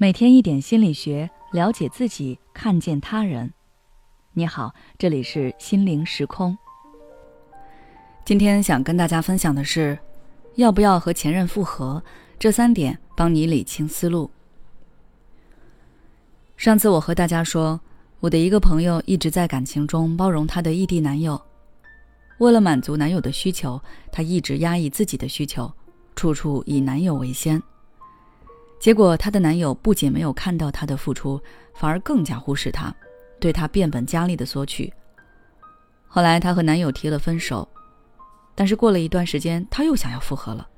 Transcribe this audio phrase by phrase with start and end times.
[0.00, 3.52] 每天一点心理学，了解自己，看见他人。
[4.32, 6.56] 你好，这里是心灵时空。
[8.24, 9.98] 今天想跟大家分享的是，
[10.54, 12.00] 要不要和前任复合？
[12.38, 14.30] 这三点帮你理清思路。
[16.56, 17.80] 上次我和大家说，
[18.20, 21.42] 我的一个朋友一直在感情中包容她的异地男友，
[22.38, 25.72] 为了满足男友的需求，她一直压抑自己的需求，
[26.14, 27.60] 处处以男友为先。
[28.78, 31.40] 结果，她的男友不仅没有看到她的付出，
[31.74, 32.94] 反而更加忽视她，
[33.40, 34.92] 对她变本加厉的索取。
[36.06, 37.68] 后来，她和男友提了分手，
[38.54, 40.68] 但是过了一段时间，她又想要复合了。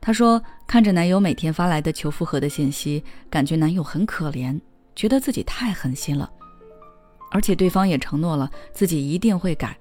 [0.00, 4.58] 她说，看着男友每天发来的求复合的信息，感觉男友很可怜，
[4.94, 6.30] 觉得自己太狠心了，
[7.32, 9.76] 而且对方也承诺了自己一定会改，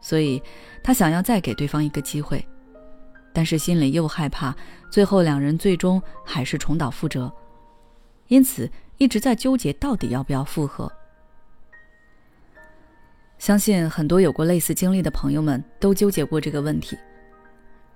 [0.00, 0.42] 所以
[0.82, 2.42] 她想要再给对方一个机会。
[3.32, 4.54] 但是心里又害怕，
[4.90, 7.32] 最后两人最终还是重蹈覆辙，
[8.28, 10.90] 因此一直在纠结到底要不要复合。
[13.38, 16.98] 相信很多有过类似经历的朋友们都纠结过这个问题。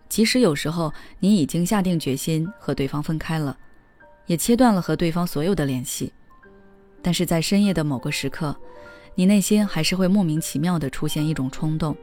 [0.09, 3.57] 即使有时候你已经下定决心和对方分开了，
[4.27, 6.13] 也切断了和对方所有的联系，
[7.03, 8.57] 但是在深夜的某个时刻，
[9.15, 11.97] 你内心还是会莫名其妙的出现一种冲动，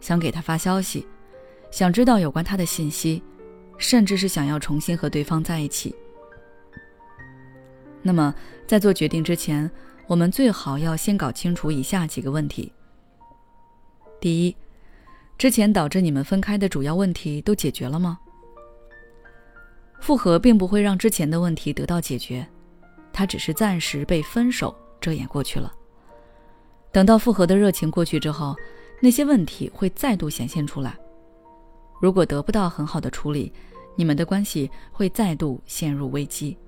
[0.00, 1.06] 想给他发消息。
[1.72, 3.20] 想知道有关他的信息，
[3.78, 5.92] 甚至是想要重新和对方在一起。
[8.02, 8.32] 那么，
[8.66, 9.68] 在做决定之前，
[10.06, 12.70] 我们最好要先搞清楚以下几个问题：
[14.20, 14.56] 第一，
[15.38, 18.18] 之前导致你们分开的主要问题都解决了吗？
[19.98, 22.46] 复合并不会让之前的问题得到解决，
[23.14, 25.72] 它只是暂时被分手遮掩过去了。
[26.90, 28.54] 等到复合的热情过去之后，
[29.00, 30.98] 那些问题会再度显现出来。
[32.02, 33.52] 如果得不到很好的处理，
[33.94, 36.58] 你们的关系会再度陷入危机。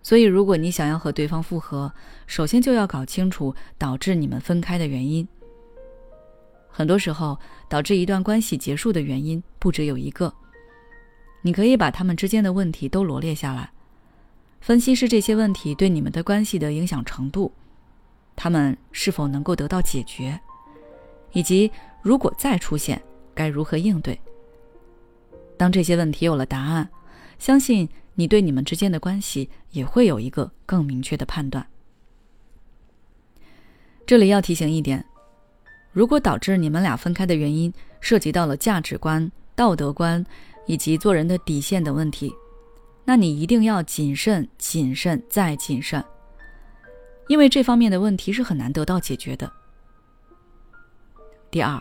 [0.00, 1.92] 所以，如果你想要和对方复合，
[2.28, 5.26] 首先就要搞清楚导致你们分开的原因。
[6.68, 7.36] 很多时候，
[7.68, 10.32] 导致一段关系结束的原因不只有一个。
[11.42, 13.72] 你可以把他们之间的问题都罗列下来，
[14.60, 17.50] 分析是这些问题对你们的关系的影响程度，
[18.36, 20.38] 他们是否能够得到解决，
[21.32, 23.02] 以及如果再出现。
[23.34, 24.18] 该如何应对？
[25.56, 26.88] 当这些问题有了答案，
[27.38, 31.64] 相信你对你们之间的关系也会有一个更明确的判断。
[34.04, 35.04] 这里要提醒一点：
[35.92, 40.24] 如果导致你们俩分开的原因涉及到了价值观、道德观
[40.66, 42.34] 以及做人的底线等问题，
[43.04, 46.04] 那你一定要谨慎、谨慎再谨慎，
[47.28, 49.50] 因为这方面的问题是很难得到解决的。
[51.50, 51.80] 第二。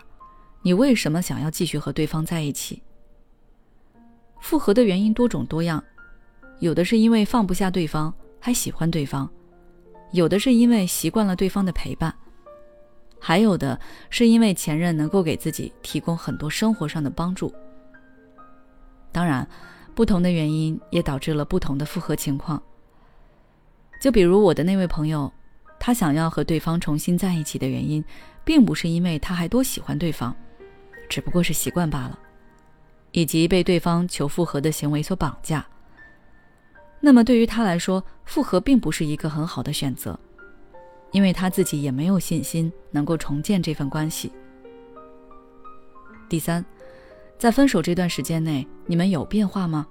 [0.66, 2.82] 你为什么想要继续和对方在一起？
[4.40, 5.84] 复合的原因多种多样，
[6.60, 9.28] 有的是因为放不下对方，还喜欢对方；
[10.14, 12.10] 有的是因为习惯了对方的陪伴；
[13.20, 13.78] 还有的
[14.10, 17.54] 是因为前任能够给自己提供很多生活上的帮助。
[19.12, 19.46] 当然，
[19.94, 22.62] 不同的原因也导致了不同的复合情况。
[24.00, 25.30] 就比如我的那位朋友，
[25.78, 28.02] 他想要和对方重新在一起的原因，
[28.46, 30.34] 并不是因为他还多喜欢对方。
[31.14, 32.18] 只不过是习惯罢了，
[33.12, 35.64] 以及被对方求复合的行为所绑架。
[37.00, 40.20] 那么对于他来说，复合并不是一个很好的选择，
[41.12, 44.34] 因为他自己也没有信心能够重建这份关系。
[46.28, 46.66] 第三，
[47.38, 49.86] 在分手这段时间内，你们有变化吗？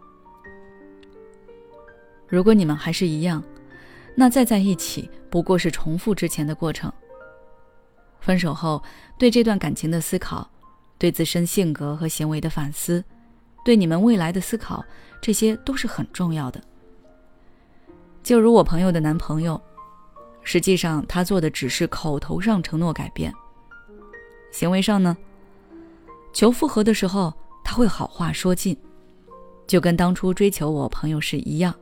[2.27, 3.41] 如果你们还是一样，
[4.17, 6.93] 那再在一起不过是重复之前的过程。
[8.19, 8.83] 分手后
[9.17, 10.51] 对这段感情的思考。
[11.03, 13.03] 对自身性格和行为的反思，
[13.65, 14.85] 对你们未来的思考，
[15.21, 16.63] 这些都是很重要的。
[18.23, 19.61] 就如我朋友的男朋友，
[20.43, 23.35] 实际上他做的只是口头上承诺改变，
[24.53, 25.17] 行为上呢，
[26.33, 28.79] 求复合的时候他会好话说尽，
[29.67, 31.75] 就跟当初追求我朋友时一样。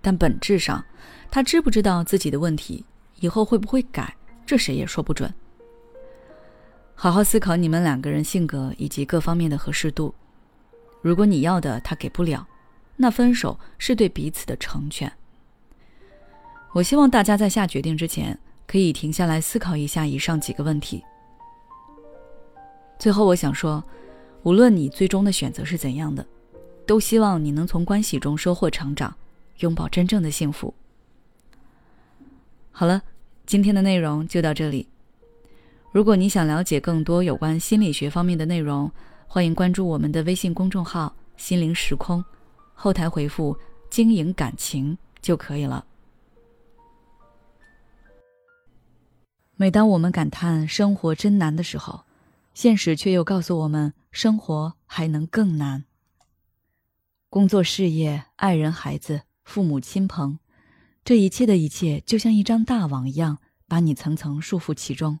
[0.00, 0.82] 但本质上，
[1.30, 2.82] 他知不知道自己的问题，
[3.20, 4.16] 以后会不会改，
[4.46, 5.30] 这谁也说不准。
[6.98, 10.14] 好好思考你们两个人性格以及各方面的合适度。
[11.02, 12.48] 如果你要的他给不了，
[12.96, 15.12] 那分手是对彼此的成全。
[16.72, 21.04] 我希望大家在下决定之前，可以停下来思考一下以上几个问题。
[22.98, 23.84] 最后，我想说，
[24.42, 26.26] 无论你最终的选择是怎样的，
[26.86, 29.14] 都希望你能从关系中收获成长，
[29.58, 30.72] 拥抱真正的幸福。
[32.72, 33.02] 好了，
[33.44, 34.88] 今天的内容就到这里。
[35.96, 38.92] 如果你想了解更多有关心理学方面的内容，
[39.26, 42.22] 欢迎关注我们的微信公众号“心灵时空”，
[42.76, 43.58] 后台回复
[43.88, 45.86] “经营感情”就可以了。
[49.56, 52.04] 每当我们感叹生活真难的时候，
[52.52, 55.86] 现实却又告诉我们，生活还能更难。
[57.30, 60.38] 工作、事业、爱人、孩子、父母亲朋，
[61.02, 65.20] 这一切的一切，就像一张大网一样，把你层层束缚其中。